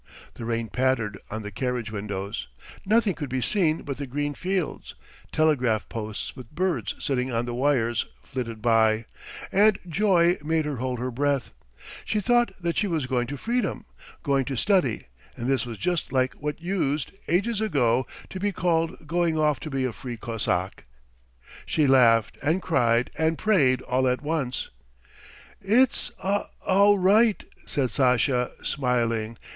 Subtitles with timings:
[0.33, 2.47] The rain pattered on the carriage windows,
[2.87, 4.95] nothing could be seen but the green fields,
[5.31, 9.05] telegraph posts with birds sitting on the wires flitted by,
[9.51, 11.51] and joy made her hold her breath;
[12.03, 13.85] she thought that she was going to freedom,
[14.23, 15.05] going to study,
[15.37, 19.69] and this was just like what used, ages ago, to be called going off to
[19.69, 20.83] be a free Cossack.
[21.63, 24.71] She laughed and cried and prayed all at once.
[25.61, 29.37] "It's a all right," said Sasha, smiling.